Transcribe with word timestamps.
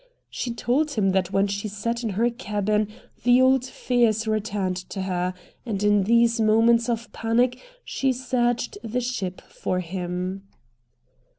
She 0.31 0.51
told 0.51 0.93
him 0.95 1.11
that 1.11 1.29
when 1.31 1.45
she 1.45 1.67
sat 1.67 2.01
in 2.01 2.09
her 2.17 2.31
cabin 2.31 2.87
the 3.23 3.39
old 3.39 3.63
fears 3.63 4.27
returned 4.27 4.77
to 4.89 5.03
her, 5.03 5.35
and 5.63 5.83
in 5.83 6.05
these 6.05 6.41
moments 6.41 6.89
of 6.89 7.13
panic 7.13 7.61
she 7.85 8.11
searched 8.11 8.79
the 8.83 9.01
ship 9.01 9.41
for 9.41 9.79
him. 9.79 10.47